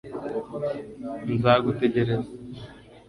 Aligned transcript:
nzagutegereza 1.33 2.15